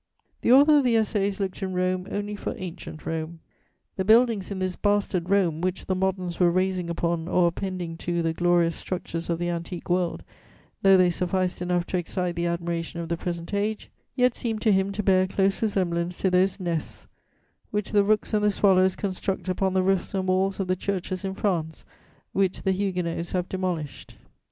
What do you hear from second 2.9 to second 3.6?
Rome: